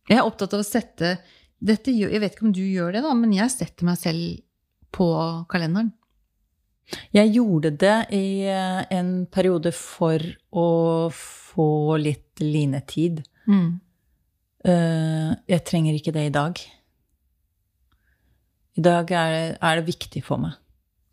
Jeg 0.08 0.18
er 0.22 0.26
opptatt 0.26 0.54
av 0.56 0.62
å 0.64 0.66
sette 0.66 1.18
dette, 1.58 1.90
Jeg 1.92 2.20
vet 2.22 2.34
ikke 2.36 2.46
om 2.46 2.52
du 2.54 2.62
gjør 2.62 2.92
det, 2.94 3.02
da, 3.04 3.12
men 3.18 3.32
jeg 3.34 3.50
setter 3.50 3.84
meg 3.88 3.98
selv 4.00 4.38
på 4.94 5.08
kalenderen. 5.50 5.92
Jeg 7.12 7.34
gjorde 7.34 7.74
det 7.76 7.96
i 8.16 8.46
eh, 8.48 8.78
en 8.96 9.26
periode 9.28 9.72
for 9.76 10.22
å 10.56 10.68
få 11.12 11.98
litt 12.00 12.40
linetid. 12.40 13.20
Mm. 13.50 13.80
Eh, 14.64 15.34
Jeg 15.50 15.64
trenger 15.68 15.98
ikke 15.98 16.14
det 16.16 16.24
i 16.30 16.32
dag. 16.32 16.62
I 18.78 18.84
dag 18.86 19.10
er 19.10 19.34
det, 19.34 19.58
er 19.60 19.76
det 19.80 19.86
viktig 19.90 20.22
for 20.24 20.40
meg. 20.40 20.56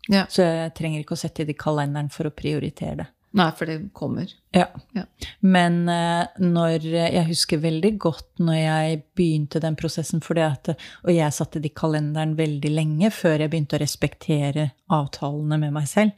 Ja. 0.08 0.24
Så 0.30 0.46
jeg 0.46 0.72
trenger 0.78 1.02
ikke 1.02 1.16
å 1.16 1.20
sette 1.20 1.44
det 1.44 1.56
i 1.56 1.58
kalenderen 1.58 2.08
for 2.14 2.28
å 2.28 2.34
prioritere 2.34 2.96
det. 3.02 3.06
Nei, 3.36 3.50
for 3.52 3.68
det 3.68 3.90
kommer. 3.92 4.30
Ja. 4.50 4.66
Ja. 4.96 5.02
Men 5.40 5.88
eh, 5.92 6.24
når 6.40 6.86
Jeg 6.88 7.26
husker 7.28 7.60
veldig 7.60 7.90
godt 8.00 8.40
når 8.40 8.56
jeg 8.56 9.02
begynte 9.18 9.60
den 9.60 9.76
prosessen, 9.76 10.22
at, 10.40 10.70
og 11.04 11.10
jeg 11.12 11.34
satte 11.36 11.60
det 11.60 11.74
i 11.74 11.76
kalenderen 11.76 12.32
veldig 12.38 12.70
lenge 12.72 13.10
før 13.12 13.44
jeg 13.44 13.52
begynte 13.52 13.76
å 13.76 13.82
respektere 13.82 14.70
avtalene 14.88 15.58
med 15.60 15.74
meg 15.76 15.88
selv. 15.90 16.16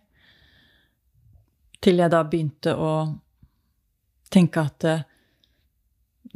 Til 1.82 1.98
jeg 1.98 2.14
da 2.14 2.22
begynte 2.22 2.74
å 2.74 2.92
tenke 4.30 4.62
at 4.62 4.86
eh, 4.86 5.02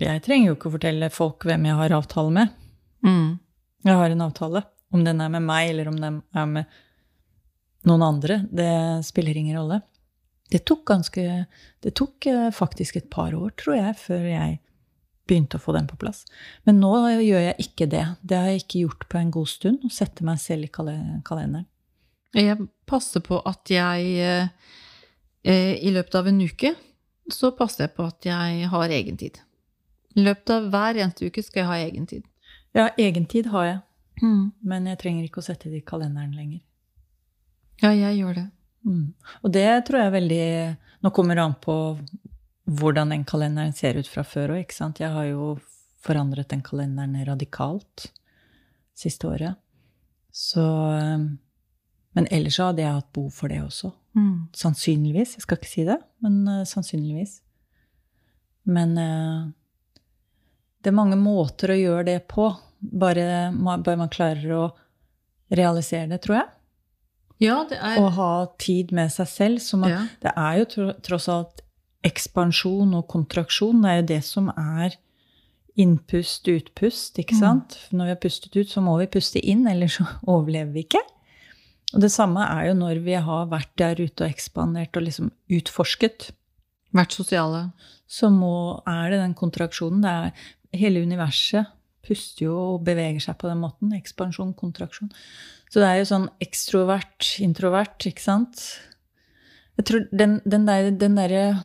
jeg 0.02 0.24
trenger 0.24 0.50
jo 0.50 0.56
ikke 0.56 0.70
å 0.72 0.76
fortelle 0.80 1.12
folk 1.14 1.46
hvem 1.46 1.68
jeg 1.68 1.78
har 1.78 1.94
avtale 1.94 2.34
med. 2.34 2.58
Mm. 3.06 3.38
Jeg 3.86 4.02
har 4.02 4.10
en 4.10 4.26
avtale. 4.26 4.64
Om 4.92 5.06
den 5.06 5.22
er 5.22 5.30
med 5.30 5.46
meg, 5.46 5.70
eller 5.70 5.88
om 5.92 5.98
den 6.00 6.20
er 6.34 6.50
med 6.58 6.78
noen 7.86 8.02
andre, 8.06 8.42
det 8.50 8.72
spiller 9.06 9.38
ingen 9.38 9.58
rolle. 9.60 9.82
Det 10.52 10.60
tok 10.68 10.82
ganske 10.90 11.22
Det 11.82 11.94
tok 11.98 12.26
eh, 12.28 12.50
faktisk 12.52 12.96
et 13.00 13.08
par 13.10 13.32
år, 13.34 13.50
tror 13.56 13.74
jeg, 13.78 13.96
før 13.96 14.26
jeg 14.28 14.58
begynte 15.26 15.56
å 15.56 15.62
få 15.62 15.72
den 15.76 15.86
på 15.88 15.96
plass. 15.96 16.24
Men 16.66 16.80
nå 16.82 16.90
gjør 17.22 17.44
jeg 17.46 17.56
ikke 17.64 17.86
det. 17.88 18.04
Det 18.22 18.36
har 18.38 18.50
jeg 18.52 18.64
ikke 18.64 18.82
gjort 18.84 19.06
på 19.08 19.18
en 19.20 19.30
god 19.32 19.48
stund. 19.48 19.84
Å 19.86 19.90
sette 19.94 20.24
meg 20.26 20.40
selv 20.42 20.66
i 20.66 20.70
kalenderen. 20.74 21.66
Jeg 22.34 22.56
passer 22.88 23.20
på 23.24 23.38
at 23.48 23.70
jeg 23.70 24.12
eh, 25.44 25.74
I 25.82 25.90
løpet 25.94 26.14
av 26.20 26.28
en 26.30 26.40
uke 26.42 26.74
så 27.32 27.52
passer 27.56 27.86
jeg 27.86 27.94
på 27.96 28.04
at 28.08 28.26
jeg 28.26 28.68
har 28.72 28.92
egen 28.92 29.16
tid. 29.20 29.38
I 30.16 30.24
løpet 30.26 30.50
av 30.52 30.68
hver 30.72 30.98
eneste 31.00 31.28
uke 31.30 31.42
skal 31.44 31.62
jeg 31.62 31.70
ha 31.70 31.78
egen 31.86 32.06
tid. 32.10 32.24
Ja, 32.76 32.88
egen 32.98 33.26
tid 33.26 33.46
har 33.54 33.64
jeg, 33.70 33.80
Mm. 34.22 34.52
men 34.62 34.86
jeg 34.86 34.98
trenger 35.00 35.24
ikke 35.24 35.40
å 35.40 35.44
sette 35.46 35.70
det 35.70 35.78
i 35.80 35.84
kalenderen 35.86 36.34
lenger. 36.36 36.60
Ja, 37.82 37.90
jeg 37.90 38.18
gjør 38.20 38.34
det. 38.36 38.44
Mm. 38.86 39.12
Og 39.42 39.52
det 39.54 39.66
tror 39.86 40.00
jeg 40.02 40.14
veldig 40.16 40.46
Nå 41.02 41.10
kommer 41.14 41.38
det 41.38 41.44
an 41.44 41.54
på 41.62 41.74
hvordan 42.70 43.10
den 43.10 43.24
kalenderen 43.26 43.74
ser 43.74 43.98
ut 43.98 44.08
fra 44.10 44.22
før 44.26 44.54
òg. 44.56 44.70
Jeg 44.70 45.10
har 45.10 45.26
jo 45.26 45.56
forandret 46.02 46.50
den 46.50 46.62
kalenderen 46.62 47.16
radikalt 47.26 48.12
siste 48.94 49.26
året. 49.26 49.58
Så 50.32 50.62
um, 50.62 51.38
Men 52.12 52.28
ellers 52.30 52.56
så 52.56 52.68
hadde 52.68 52.84
jeg 52.84 52.94
hatt 52.94 53.12
behov 53.16 53.32
for 53.34 53.48
det 53.48 53.62
også. 53.62 53.90
Mm. 54.14 54.48
Sannsynligvis. 54.54 55.34
Jeg 55.38 55.44
skal 55.46 55.58
ikke 55.58 55.70
si 55.70 55.84
det, 55.88 55.98
men 56.20 56.42
uh, 56.46 56.64
sannsynligvis. 56.68 57.38
Men 58.68 58.94
uh, 59.00 59.50
det 60.82 60.92
er 60.92 60.98
mange 60.98 61.16
måter 61.16 61.72
å 61.72 61.78
gjøre 61.78 62.06
det 62.10 62.18
på. 62.30 62.50
Bare, 62.78 63.50
bare 63.54 63.98
man 63.98 64.12
klarer 64.12 64.54
å 64.58 64.64
realisere 65.52 66.10
det, 66.10 66.20
tror 66.24 66.40
jeg. 66.40 66.50
Ja, 67.42 67.62
det 67.68 67.78
er 67.82 67.98
Å 68.00 68.10
ha 68.14 68.32
tid 68.62 68.92
med 68.94 69.12
seg 69.14 69.30
selv. 69.30 69.62
Som 69.64 69.86
at 69.86 69.94
ja. 69.94 70.02
Det 70.22 70.34
er 70.38 70.58
jo 70.60 70.68
tro, 70.74 70.90
tross 71.04 71.28
alt 71.32 71.62
ekspansjon 72.06 72.94
og 72.98 73.08
kontraksjon. 73.10 73.82
Det 73.82 73.90
er 73.90 74.00
jo 74.00 74.08
det 74.12 74.20
som 74.26 74.50
er 74.54 74.98
innpust, 75.78 76.48
utpust, 76.52 77.18
ikke 77.18 77.34
Mm. 77.34 77.62
Når 77.96 78.04
vi 78.04 78.12
har 78.12 78.20
pustet 78.20 78.56
ut, 78.56 78.68
så 78.68 78.80
må 78.84 78.98
vi 78.98 79.06
puste 79.06 79.40
inn, 79.40 79.66
ellers 79.66 79.96
så 79.96 80.06
overlever 80.34 80.72
vi 80.72 80.84
ikke. 80.84 81.00
Og 81.94 82.00
det 82.00 82.12
samme 82.12 82.40
er 82.40 82.68
jo 82.68 82.74
når 82.74 83.02
vi 83.04 83.14
har 83.14 83.48
vært 83.48 83.72
der 83.76 84.00
ute 84.00 84.24
og 84.24 84.30
ekspandert 84.30 84.96
og 84.96 85.04
liksom 85.04 85.30
utforsket. 85.52 86.30
Vært 86.92 87.12
sosiale. 87.12 87.70
Så 88.08 88.28
må, 88.30 88.82
er 88.88 89.10
det 89.10 89.20
den 89.20 89.34
kontraksjonen. 89.34 90.02
Det 90.04 90.10
er, 90.10 90.44
hele 90.72 91.02
universet 91.04 91.68
puster 92.02 92.46
jo 92.46 92.54
og 92.74 92.84
beveger 92.86 93.22
seg 93.22 93.38
på 93.40 93.48
den 93.50 93.60
måten. 93.62 93.92
Ekspansjon, 93.96 94.54
kontraksjon. 94.58 95.12
Så 95.70 95.80
det 95.80 95.88
er 95.88 96.00
jo 96.00 96.08
sånn 96.10 96.28
ekstrovert, 96.44 97.28
introvert, 97.44 97.96
ikke 98.08 98.24
sant? 98.24 98.64
Jeg 99.78 99.86
tror 99.88 100.08
den, 100.12 100.40
den 100.44 100.66
der, 100.68 101.62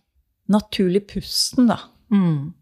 naturlige 0.47 1.07
pusten, 1.15 1.67
da, 1.67 1.79
Mm. 2.09 2.53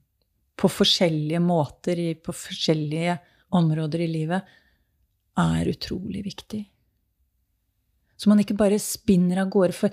på 0.58 0.70
forskjellige 0.72 1.40
måter, 1.44 2.00
på 2.24 2.34
forskjellige 2.34 3.20
områder 3.54 4.02
i 4.02 4.08
livet, 4.08 4.42
er 5.38 5.68
utrolig 5.70 6.24
viktig. 6.26 6.66
Så 8.18 8.32
man 8.32 8.40
ikke 8.40 8.58
bare 8.58 8.80
spinner 8.80 9.44
av 9.44 9.52
gårde. 9.52 9.76
For 9.76 9.90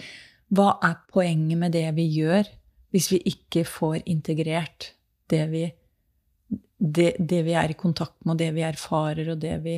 hva 0.54 0.78
er 0.82 1.00
poenget 1.12 1.58
med 1.58 1.72
det 1.72 1.88
vi 1.96 2.06
gjør, 2.20 2.46
hvis 2.92 3.10
vi 3.12 3.18
ikke 3.26 3.64
får 3.66 4.02
integrert 4.06 4.92
det 5.32 5.50
vi, 5.50 5.66
det, 6.78 7.14
det 7.18 7.42
vi 7.46 7.56
er 7.58 7.72
i 7.72 7.78
kontakt 7.78 8.18
med, 8.24 8.34
og 8.34 8.42
det 8.42 8.50
vi 8.56 8.64
erfarer, 8.66 9.32
og 9.32 9.40
det 9.42 9.56
vi 9.64 9.76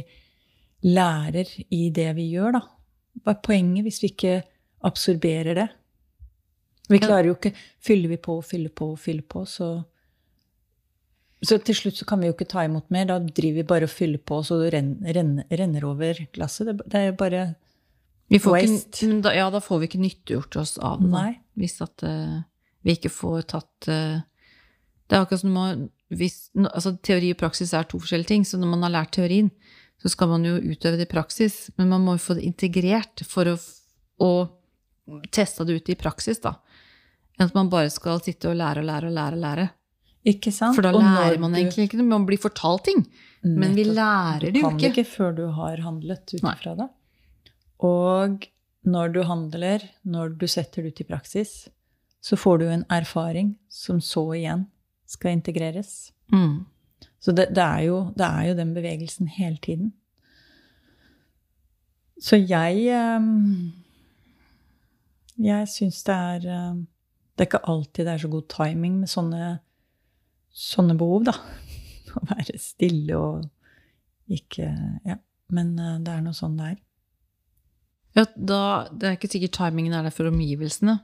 lærer 0.84 1.48
i 1.72 1.88
det 1.94 2.10
vi 2.16 2.28
gjør, 2.34 2.58
da? 2.58 2.62
Hva 3.24 3.34
er 3.34 3.42
poenget 3.46 3.86
hvis 3.86 4.02
vi 4.02 4.10
ikke 4.10 4.36
absorberer 4.84 5.56
det? 5.56 5.68
Vi 6.90 7.00
klarer 7.00 7.30
jo 7.30 7.36
ikke 7.38 7.54
Fyller 7.84 8.10
vi 8.10 8.18
på 8.20 8.38
og 8.40 8.44
fyller 8.44 8.72
på 8.74 8.90
og 8.92 8.98
fyller 9.00 9.24
på, 9.28 9.44
så 9.48 9.68
så 11.44 11.58
til 11.60 11.76
slutt 11.76 11.98
så 11.98 12.06
kan 12.08 12.22
vi 12.22 12.28
jo 12.30 12.34
ikke 12.34 12.48
ta 12.48 12.64
imot 12.64 12.86
mer. 12.94 13.08
Da 13.08 13.18
driver 13.20 13.60
vi 13.60 13.68
bare 13.68 13.88
og 13.88 13.92
fyller 13.92 14.20
på, 14.22 14.40
så 14.46 14.56
det 14.62 14.72
renner, 14.72 15.44
renner, 15.50 15.84
over 15.84 16.22
glasset. 16.32 16.70
Det, 16.70 16.86
det 16.88 17.00
er 17.00 17.16
bare 17.18 17.42
Vi 18.32 18.40
får 18.40 18.54
Waste. 18.56 19.04
ikke, 19.04 19.20
da, 19.26 19.34
ja, 19.36 19.50
da 19.52 19.60
får 19.60 19.82
vi 19.82 19.90
ikke 19.90 20.00
nyttiggjort 20.00 20.56
oss 20.62 20.78
av 20.78 21.02
det. 21.04 21.26
Hvis 21.60 21.76
at 21.84 22.06
uh, 22.08 22.38
vi 22.84 22.96
ikke 22.96 23.12
får 23.12 23.44
tatt 23.52 23.90
uh, 23.92 24.22
Det 25.04 25.18
er 25.18 25.20
akkurat 25.20 25.42
som 25.42 25.52
man, 25.52 25.84
hvis, 26.18 26.50
altså, 26.56 26.94
Teori 27.02 27.30
og 27.34 27.38
praksis 27.40 27.72
er 27.74 27.84
to 27.88 27.98
forskjellige 28.02 28.30
ting. 28.32 28.44
Så 28.46 28.58
når 28.60 28.70
man 28.74 28.82
har 28.86 28.90
lært 28.96 29.12
teorien, 29.16 29.50
så 30.02 30.10
skal 30.12 30.28
man 30.28 30.44
jo 30.44 30.56
utøve 30.58 30.96
det 30.98 31.08
i 31.08 31.12
praksis. 31.14 31.70
Men 31.78 31.88
man 31.92 32.04
må 32.04 32.16
jo 32.18 32.24
få 32.24 32.34
det 32.38 32.44
integrert 32.48 33.22
for 33.26 33.44
å, 33.52 33.56
å 34.20 34.30
teste 35.34 35.64
det 35.68 35.78
ut 35.80 35.88
i 35.92 35.96
praksis, 36.00 36.40
da. 36.44 36.56
Enn 37.38 37.48
at 37.48 37.54
man 37.56 37.68
bare 37.72 37.90
skal 37.90 38.20
sitte 38.22 38.50
og 38.52 38.56
lære 38.60 38.82
og 38.84 38.86
lære 38.90 39.08
og 39.10 39.16
lære. 39.16 39.34
og 39.38 39.42
lære. 39.42 39.68
Ikke 40.24 40.52
sant? 40.54 40.74
For 40.76 40.82
da 40.86 40.92
lærer 40.96 41.38
man 41.42 41.52
du- 41.52 41.58
egentlig 41.60 41.88
ikke 41.88 41.98
noe. 42.00 42.06
Man 42.14 42.26
blir 42.26 42.38
fortalt 42.40 42.84
ting. 42.86 43.02
Men 43.44 43.74
vi 43.76 43.84
lærer 43.84 44.46
det 44.46 44.54
Du 44.54 44.60
jo 44.60 44.68
kan 44.70 44.78
det 44.78 44.90
ikke. 44.92 45.02
ikke 45.04 45.10
før 45.16 45.34
du 45.36 45.46
har 45.52 45.76
handlet 45.84 46.22
ut 46.32 46.40
ifra 46.40 46.76
det. 46.78 46.86
Og 47.84 48.46
når 48.86 49.12
du 49.12 49.22
handler, 49.28 49.82
når 50.06 50.38
du 50.38 50.46
setter 50.48 50.82
det 50.84 50.94
ut 50.94 51.00
i 51.00 51.08
praksis, 51.08 51.68
så 52.24 52.36
får 52.40 52.58
du 52.62 52.66
en 52.72 52.84
erfaring 52.92 53.56
som 53.68 53.98
så 54.00 54.22
igjen 54.38 54.66
skal 55.06 55.36
integreres. 55.36 56.12
Mm. 56.32 56.64
Så 57.20 57.32
det, 57.32 57.48
det, 57.56 57.62
er 57.64 57.84
jo, 57.88 57.98
det 58.16 58.24
er 58.26 58.48
jo 58.50 58.56
den 58.58 58.74
bevegelsen 58.76 59.28
hele 59.28 59.56
tiden. 59.62 59.92
Så 62.20 62.36
jeg 62.38 62.84
ehm, 62.94 63.72
Jeg 65.42 65.68
syns 65.68 65.98
det 66.06 66.14
er 66.14 66.44
ehm, 66.54 66.84
Det 67.34 67.42
er 67.42 67.48
ikke 67.48 67.64
alltid 67.68 68.06
det 68.06 68.12
er 68.12 68.22
så 68.22 68.30
god 68.30 68.44
timing 68.52 69.00
med 69.00 69.10
sånne, 69.10 69.48
sånne 70.54 70.94
behov, 71.00 71.24
da. 71.26 71.34
Å 72.16 72.22
være 72.30 72.58
stille 72.62 73.18
og 73.18 73.44
ikke 74.30 74.68
Ja. 75.04 75.18
Men 75.54 75.74
eh, 75.78 75.98
det 76.00 76.12
er 76.14 76.22
noe 76.24 76.34
sånn 76.36 76.54
det 76.56 76.70
er. 76.70 76.78
Ja, 78.16 78.22
da, 78.36 78.60
det 78.94 79.08
er 79.08 79.16
ikke 79.18 79.28
sikkert 79.32 79.56
timingen 79.58 79.92
er 79.98 80.06
der 80.06 80.14
for 80.14 80.30
omgivelsene. 80.30 80.94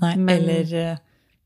Nei, 0.00 0.14
Men- 0.16 0.30
Eller 0.38 0.72
eh, 0.78 1.00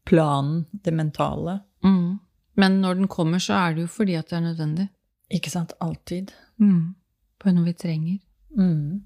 planen, 0.06 0.66
det 0.84 0.92
mentale. 0.94 1.56
Mm. 1.84 2.18
Men 2.56 2.80
når 2.82 2.94
den 3.00 3.08
kommer, 3.08 3.38
så 3.40 3.52
er 3.54 3.74
det 3.74 3.80
jo 3.86 3.88
fordi 3.88 4.14
at 4.18 4.28
det 4.30 4.36
er 4.36 4.44
nødvendig. 4.46 4.88
Ikke 5.32 5.50
sant? 5.50 5.72
Alltid. 5.80 6.32
Mm. 6.60 6.94
På 7.40 7.52
noe 7.52 7.64
vi 7.64 7.72
trenger. 7.72 8.18
Mm. 8.58 9.02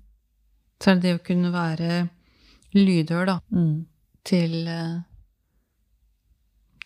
Så 0.82 0.90
er 0.90 0.94
det 0.98 1.02
det 1.06 1.14
å 1.20 1.24
kunne 1.24 1.52
være 1.54 2.08
lydhør, 2.74 3.26
da, 3.26 3.38
Mm. 3.50 3.86
til 4.24 4.66
eh, 4.68 4.96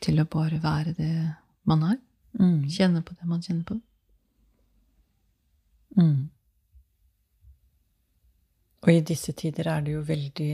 Til 0.00 0.16
å 0.20 0.24
bare 0.24 0.56
være 0.62 0.94
det 0.96 1.34
man 1.68 1.82
er. 1.82 1.96
Mm. 2.38 2.62
Kjenne 2.72 3.02
på 3.04 3.12
det 3.18 3.26
man 3.28 3.40
kjenner 3.42 3.64
på. 3.68 3.80
Mm. 5.98 6.30
Og 8.82 8.88
i 8.94 9.00
disse 9.04 9.32
tider 9.36 9.68
er 9.68 9.80
det 9.84 9.92
jo 9.92 10.00
veldig 10.00 10.50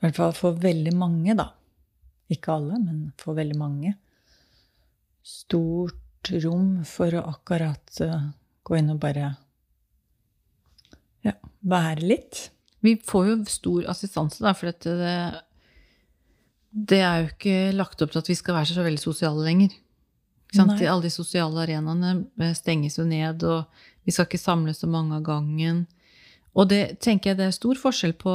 I 0.00 0.06
hvert 0.06 0.16
fall 0.16 0.32
for 0.32 0.52
veldig 0.56 0.94
mange, 0.96 1.34
da. 1.36 1.50
Ikke 2.30 2.54
alle, 2.54 2.78
men 2.78 3.10
for 3.20 3.38
veldig 3.38 3.58
mange, 3.58 3.94
stort 5.26 6.30
rom 6.44 6.80
for 6.88 7.14
å 7.16 7.26
akkurat 7.32 8.00
uh, 8.04 8.30
gå 8.66 8.78
inn 8.78 8.92
og 8.92 9.00
bare 9.02 9.34
ja, 11.26 11.34
være 11.60 12.06
litt. 12.06 12.48
Vi 12.84 12.96
får 13.04 13.28
jo 13.28 13.36
stor 13.50 13.90
assistanse, 13.92 14.40
da, 14.44 14.54
for 14.56 14.70
dette, 14.70 14.94
det, 14.96 15.14
det 16.92 17.00
er 17.04 17.22
jo 17.22 17.30
ikke 17.32 17.58
lagt 17.76 18.02
opp 18.04 18.14
til 18.14 18.22
at 18.22 18.30
vi 18.30 18.38
skal 18.38 18.56
være 18.60 18.72
så 18.72 18.86
veldig 18.86 19.02
sosiale 19.02 19.44
lenger. 19.46 19.74
Alle 20.58 21.06
de 21.06 21.12
sosiale 21.12 21.62
arenaene 21.62 22.14
eh, 22.40 22.54
stenges 22.58 22.98
jo 22.98 23.06
ned, 23.06 23.44
og 23.46 23.68
vi 24.06 24.14
skal 24.14 24.26
ikke 24.26 24.40
samles 24.40 24.80
så 24.82 24.88
mange 24.90 25.18
av 25.18 25.26
gangen. 25.26 25.84
Og 26.58 26.70
det 26.72 27.00
tenker 27.04 27.30
jeg 27.30 27.38
det 27.38 27.50
er 27.50 27.54
stor 27.54 27.78
forskjell 27.78 28.16
på 28.18 28.34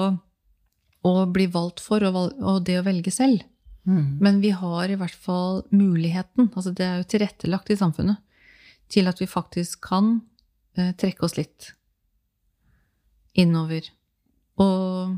å 1.06 1.14
bli 1.30 1.50
valgt 1.52 1.84
for 1.84 2.06
og, 2.08 2.64
det 2.66 2.80
å 2.80 2.86
velge 2.86 3.12
selv. 3.14 3.44
Mm. 3.86 4.18
Men 4.22 4.40
vi 4.42 4.52
har 4.58 4.90
i 4.90 4.98
hvert 4.98 5.18
fall 5.28 5.62
muligheten, 5.70 6.50
altså 6.56 6.74
det 6.74 6.86
er 6.86 7.02
jo 7.02 7.10
tilrettelagt 7.14 7.70
i 7.70 7.78
samfunnet, 7.80 8.22
til 8.90 9.10
at 9.10 9.22
vi 9.22 9.28
faktisk 9.30 9.84
kan 9.86 10.18
eh, 10.78 10.92
trekke 10.98 11.26
oss 11.26 11.38
litt 11.38 11.72
innover. 13.38 13.88
Og 14.62 15.18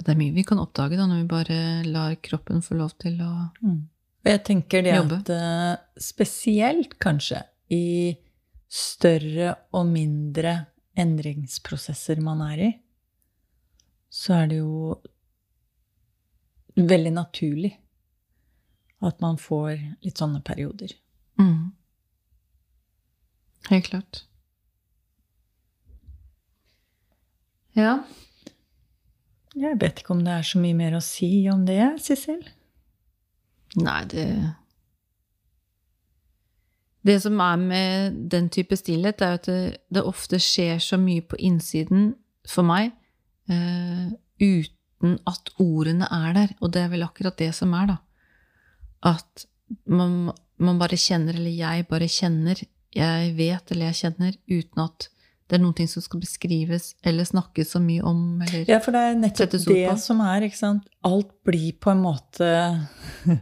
det 0.00 0.12
er 0.12 0.20
mye 0.20 0.36
vi 0.36 0.44
kan 0.46 0.60
oppdage 0.62 0.98
da, 0.98 1.08
når 1.08 1.22
vi 1.22 1.28
bare 1.30 1.58
lar 1.88 2.16
kroppen 2.24 2.64
få 2.64 2.78
lov 2.78 2.96
til 3.02 3.20
å 3.24 3.32
mm. 3.60 3.84
Og 4.26 4.32
jeg 4.32 4.40
tenker 4.42 4.82
det 4.82 4.96
jobbe. 4.96 5.20
at 5.22 5.28
uh, 5.30 6.00
spesielt 6.02 6.96
kanskje 6.98 7.44
i 7.70 8.16
større 8.66 9.52
og 9.70 9.86
mindre 9.86 10.56
endringsprosesser 10.98 12.18
man 12.24 12.42
er 12.48 12.62
i, 12.64 12.70
så 14.10 14.40
er 14.40 14.50
det 14.50 14.58
jo 14.58 14.96
veldig 16.76 17.12
naturlig 17.16 17.72
at 19.04 19.20
man 19.20 19.38
får 19.40 19.76
litt 20.04 20.20
sånne 20.20 20.40
perioder. 20.44 20.92
Mm. 21.40 21.72
Helt 23.70 23.90
klart. 23.90 24.22
Ja. 27.76 27.98
Jeg 29.56 29.80
vet 29.80 30.00
ikke 30.00 30.14
om 30.16 30.22
det 30.24 30.32
er 30.32 30.46
så 30.46 30.60
mye 30.60 30.76
mer 30.76 30.96
å 30.96 31.04
si 31.04 31.30
om 31.52 31.64
det, 31.68 31.80
Sissel? 32.04 32.44
Nei, 33.76 34.04
det 34.12 34.28
Det 37.06 37.20
som 37.22 37.38
er 37.38 37.56
med 37.56 38.14
den 38.32 38.48
type 38.50 38.76
stillhet, 38.76 39.20
er 39.22 39.36
at 39.38 39.46
det, 39.46 39.76
det 39.94 40.02
ofte 40.02 40.40
skjer 40.42 40.80
så 40.82 40.96
mye 40.98 41.22
på 41.22 41.36
innsiden 41.38 42.16
for 42.48 42.66
meg 42.66 42.90
uh, 43.46 44.10
uten 44.42 44.75
at 45.02 45.52
ordene 45.62 46.08
er 46.12 46.32
der. 46.36 46.54
Og 46.60 46.72
det 46.74 46.84
er 46.84 46.92
vel 46.92 47.04
akkurat 47.06 47.36
det 47.38 47.52
som 47.56 47.74
er, 47.76 47.92
da. 47.94 47.98
At 49.14 49.46
man, 49.84 50.32
man 50.62 50.80
bare 50.80 50.98
kjenner, 51.00 51.36
eller 51.36 51.52
jeg 51.52 51.86
bare 51.90 52.08
kjenner, 52.10 52.62
jeg 52.96 53.36
vet 53.36 53.72
eller 53.72 53.90
jeg 53.90 54.00
kjenner, 54.04 54.38
uten 54.48 54.86
at 54.86 55.10
det 55.46 55.60
er 55.60 55.72
ting 55.78 55.86
som 55.86 56.02
skal 56.02 56.18
beskrives 56.18 56.94
eller 57.06 57.26
snakkes 57.26 57.76
så 57.76 57.80
mye 57.82 58.02
om. 58.02 58.40
Eller 58.42 58.66
ja, 58.66 58.80
for 58.82 58.96
det 58.96 59.02
er 59.06 59.18
nettopp 59.20 59.52
det 59.68 59.84
som 60.02 60.22
er, 60.24 60.48
ikke 60.48 60.58
sant. 60.58 60.88
Alt 61.06 61.30
blir 61.46 61.76
på 61.78 61.92
en 61.92 62.02
måte 62.02 62.48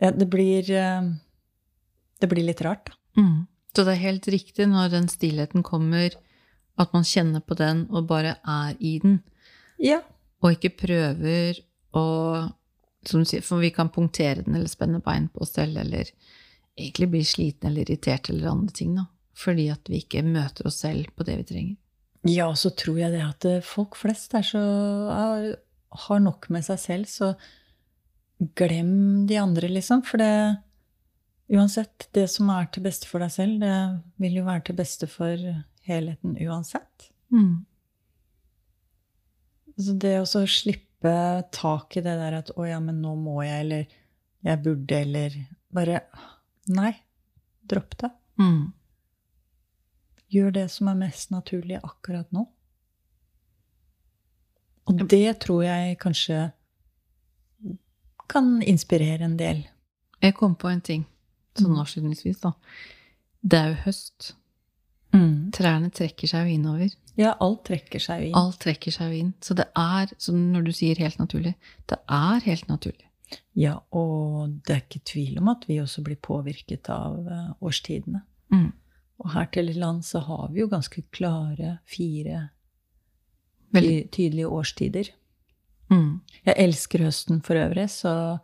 Ja, 0.00 0.10
det 0.16 0.26
blir 0.32 0.64
eh, 0.72 1.10
Det 2.18 2.28
blir 2.30 2.46
litt 2.48 2.62
rart, 2.64 2.90
da. 2.90 2.96
Mm. 3.20 3.46
Så 3.76 3.84
det 3.86 3.94
er 3.94 4.02
helt 4.02 4.26
riktig 4.32 4.66
når 4.66 4.90
den 4.96 5.06
stillheten 5.10 5.62
kommer, 5.62 6.16
at 6.80 6.94
man 6.96 7.06
kjenner 7.06 7.42
på 7.44 7.54
den 7.54 7.84
og 7.92 8.08
bare 8.10 8.34
er 8.42 8.74
i 8.80 8.96
den. 9.02 9.20
Ja. 9.78 10.00
Og 10.40 10.56
ikke 10.56 10.86
prøver 10.86 11.60
å 11.96 12.06
som 13.06 13.22
du 13.22 13.28
sier, 13.28 13.40
For 13.40 13.62
vi 13.62 13.70
kan 13.72 13.88
punktere 13.88 14.42
den 14.44 14.58
eller 14.58 14.68
spenne 14.68 14.98
bein 15.00 15.30
på 15.32 15.40
oss 15.40 15.54
selv 15.56 15.78
eller 15.80 16.10
egentlig 16.76 17.06
bli 17.08 17.22
sliten 17.24 17.70
eller 17.70 17.88
irritert 17.88 18.28
eller 18.28 18.50
andre 18.50 18.74
ting. 18.76 18.92
da 18.98 19.06
fordi 19.40 19.68
at 19.72 19.90
vi 19.90 20.02
ikke 20.02 20.24
møter 20.26 20.68
oss 20.68 20.82
selv 20.84 21.10
på 21.16 21.26
det 21.26 21.38
vi 21.40 21.48
trenger. 21.52 21.78
Ja, 22.28 22.50
så 22.58 22.72
tror 22.76 22.98
jeg 23.00 23.14
det 23.14 23.22
at 23.24 23.46
eh, 23.48 23.64
folk 23.64 23.96
flest 23.96 24.34
er 24.36 24.44
så, 24.44 24.60
har 26.04 26.20
nok 26.20 26.50
med 26.52 26.66
seg 26.66 26.82
selv, 26.82 27.08
så 27.08 27.32
glem 28.58 29.24
de 29.28 29.38
andre, 29.40 29.70
liksom. 29.72 30.04
For 30.08 30.22
det 30.22 30.34
Uansett, 31.50 32.04
det 32.14 32.28
som 32.30 32.46
er 32.54 32.68
til 32.70 32.84
beste 32.84 33.08
for 33.10 33.18
deg 33.18 33.32
selv, 33.34 33.56
det 33.58 33.78
vil 34.22 34.36
jo 34.38 34.44
være 34.46 34.68
til 34.68 34.76
beste 34.78 35.08
for 35.10 35.40
helheten 35.82 36.36
uansett. 36.46 37.08
Mm. 37.34 37.64
Så 39.78 39.94
det 40.00 40.16
å 40.20 40.26
slippe 40.26 41.14
tak 41.52 41.96
i 41.96 42.02
det 42.04 42.16
der 42.18 42.38
at 42.40 42.50
'Å 42.50 42.68
ja, 42.68 42.80
men 42.80 43.00
nå 43.02 43.14
må 43.16 43.42
jeg', 43.44 43.60
eller 43.60 43.86
'jeg 44.42 44.62
burde', 44.64 45.00
eller 45.00 45.46
Bare 45.70 46.00
Nei. 46.68 46.92
Dropp 47.62 47.98
det. 47.98 48.10
Mm. 48.38 48.72
Gjør 50.30 50.50
det 50.50 50.68
som 50.70 50.88
er 50.88 50.98
mest 50.98 51.30
naturlig 51.30 51.78
akkurat 51.82 52.30
nå. 52.34 52.46
Og 54.90 55.04
det 55.10 55.40
tror 55.44 55.62
jeg 55.64 55.98
kanskje 56.02 56.50
kan 58.30 58.62
inspirere 58.62 59.26
en 59.26 59.36
del. 59.38 59.62
Jeg 60.22 60.34
kom 60.34 60.54
på 60.58 60.70
en 60.70 60.82
ting 60.82 61.06
sånn 61.58 61.74
mm. 61.74 61.80
avslutningsvis, 61.82 62.40
da. 62.42 62.52
Det 63.40 63.58
er 63.58 63.72
jo 63.72 63.78
høst. 63.86 64.32
Mm. 65.14 65.50
Trærne 65.54 65.90
trekker 65.94 66.30
seg 66.30 66.46
jo 66.46 66.58
innover. 66.58 66.94
Ja, 67.18 67.34
alt 67.42 67.64
trekker 67.66 68.02
seg 68.02 68.22
jo 68.22 68.30
inn. 68.30 68.38
Alt 68.38 68.60
trekker 68.62 68.94
seg 68.94 69.12
jo 69.12 69.22
inn. 69.24 69.30
Så 69.42 69.56
det 69.58 69.66
er, 69.78 70.12
som 70.22 70.38
når 70.54 70.68
du 70.68 70.72
sier 70.76 71.00
helt 71.02 71.18
naturlig, 71.20 71.54
det 71.90 71.98
er 72.06 72.44
helt 72.46 72.68
naturlig. 72.70 73.06
Ja, 73.58 73.76
og 73.94 74.56
det 74.66 74.74
er 74.74 74.82
ikke 74.84 75.02
tvil 75.06 75.38
om 75.40 75.50
at 75.52 75.66
vi 75.68 75.80
også 75.82 76.02
blir 76.06 76.18
påvirket 76.22 76.90
av 76.92 77.26
eh, 77.30 77.50
årstidene. 77.62 78.22
Mm. 78.54 78.70
Og 79.20 79.32
her 79.34 79.50
til 79.54 79.70
lands 79.78 80.10
så 80.14 80.22
har 80.24 80.48
vi 80.50 80.62
jo 80.62 80.70
ganske 80.70 81.02
klare 81.14 81.78
fire 81.88 82.48
Veldig. 83.74 84.10
tydelige 84.10 84.48
årstider. 84.48 85.12
Mm. 85.90 86.20
Jeg 86.46 86.54
elsker 86.56 87.04
høsten 87.04 87.42
for 87.46 87.58
øvrig, 87.60 87.88
så 87.90 88.38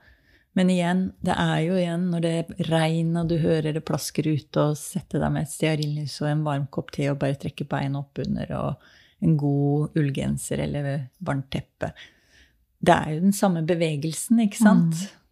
Men 0.56 0.70
igjen, 0.72 1.00
det 1.20 1.34
er 1.36 1.58
jo 1.66 1.74
igjen 1.76 2.06
når 2.12 2.22
det 2.24 2.32
er 2.38 2.68
regn, 2.70 3.10
og 3.20 3.28
du 3.28 3.36
hører 3.42 3.76
det 3.76 3.84
plasker 3.84 4.24
ut, 4.24 4.56
og 4.62 4.78
setter 4.80 5.20
deg 5.20 5.34
med 5.34 5.44
et 5.44 5.52
stearinlys 5.52 6.14
og 6.22 6.30
en 6.30 6.46
varm 6.46 6.64
kopp 6.72 6.94
te 6.96 7.10
og 7.12 7.18
bare 7.20 7.36
trekke 7.42 7.66
beina 7.68 8.00
opp 8.00 8.22
under, 8.24 8.54
og 8.56 9.26
en 9.26 9.36
god 9.40 9.98
ullgenser 10.00 10.62
eller 10.64 10.88
varmt 11.24 11.50
teppe. 11.52 11.92
Det 12.80 12.94
er 12.94 13.14
jo 13.14 13.22
den 13.26 13.36
samme 13.36 13.62
bevegelsen, 13.68 14.40
ikke 14.46 14.62
sant? 14.62 14.96
Mm. 14.96 15.22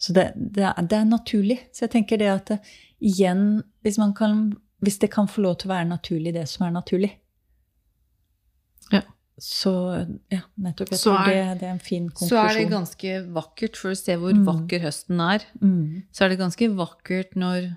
Så 0.00 0.12
det, 0.16 0.26
det, 0.36 0.64
er, 0.64 0.76
det, 0.82 0.96
er, 0.96 1.08
naturlig. 1.08 1.58
Så 1.72 1.84
jeg 1.84 1.94
tenker 1.96 2.20
det 2.20 2.30
at 2.32 2.52
det, 2.52 2.58
igjen, 3.04 3.62
hvis, 3.84 4.00
kan, 4.16 4.46
hvis, 4.80 5.00
det 5.00 5.10
kan 5.12 5.28
få 5.28 5.44
lov 5.44 5.58
til 5.60 5.68
å 5.68 5.74
være 5.74 5.90
naturlig, 5.90 6.32
det 6.36 6.46
som 6.48 6.66
er 6.66 6.76
naturlig. 6.76 7.14
Så 9.40 9.72
ja, 10.32 10.42
nettopp. 10.60 10.92
Jeg 10.92 11.00
tror 11.02 11.18
er, 11.22 11.30
det, 11.30 11.60
det, 11.60 11.68
er 11.68 11.74
en 11.74 11.82
fin 11.82 12.08
konklusjon. 12.08 12.30
Så 12.30 12.40
er 12.42 12.58
det 12.58 12.66
ganske 12.72 13.14
vakkert, 13.36 13.78
for 13.80 13.94
å 13.94 13.98
se 13.98 14.16
hvor 14.20 14.36
mm. 14.36 14.44
vakker 14.48 14.84
høsten 14.84 15.22
er. 15.24 15.46
Mm. 15.62 16.02
Så 16.12 16.24
er 16.24 16.32
det 16.32 16.40
ganske 16.42 16.68
vakkert 16.76 17.36
når 17.40 17.70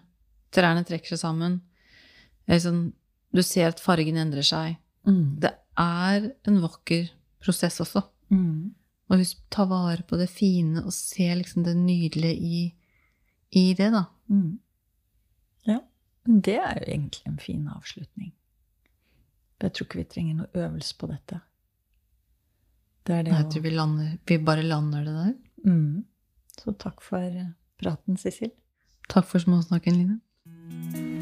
trærne 0.53 0.83
trekker 0.87 1.13
seg 1.13 1.21
sammen. 1.23 1.61
Sånn, 2.47 2.85
du 3.33 3.41
ser 3.45 3.71
at 3.71 3.81
fargen 3.83 4.19
endrer 4.19 4.45
seg. 4.45 4.77
Mm. 5.07 5.39
Det 5.43 5.53
er 5.79 6.29
en 6.49 6.59
vakker 6.63 7.07
prosess 7.43 7.79
også. 7.83 8.03
Mm. 8.33 8.73
Og 9.11 9.23
husk 9.23 9.39
ta 9.53 9.65
vare 9.69 10.03
på 10.07 10.19
det 10.19 10.29
fine 10.31 10.83
og 10.83 10.93
se 10.95 11.27
liksom 11.39 11.65
det 11.67 11.75
nydelige 11.79 12.35
i, 12.35 12.61
i 13.55 13.65
det, 13.77 13.89
da. 13.95 14.05
Mm. 14.31 14.59
Ja. 15.69 15.79
Det 16.23 16.59
er 16.59 16.79
jo 16.79 16.87
egentlig 16.87 17.27
en 17.27 17.39
fin 17.39 17.67
avslutning. 17.71 18.33
Jeg 19.63 19.71
tror 19.71 19.87
ikke 19.87 20.01
vi 20.01 20.09
trenger 20.11 20.39
noe 20.41 20.65
øvelse 20.65 20.95
på 20.99 21.07
dette. 21.07 21.39
Det 23.03 23.15
er 23.15 23.23
det 23.27 23.33
Jeg 23.33 23.49
tror 23.51 23.63
vi, 23.65 23.69
lander, 23.69 24.11
vi 24.27 24.37
bare 24.37 24.63
lander 24.63 25.03
det 25.03 25.15
der. 25.15 25.33
Mm. 25.65 26.05
Så 26.59 26.75
takk 26.79 27.01
for 27.03 27.39
praten, 27.81 28.17
Sissel. 28.17 28.53
Takk 29.09 29.27
for 29.27 29.43
småsnakken, 29.43 29.99
Line. 29.99 31.12